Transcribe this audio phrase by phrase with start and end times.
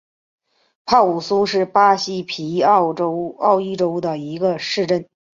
[0.83, 2.91] 帕武苏是巴西皮奥
[3.61, 5.07] 伊州的一个市镇。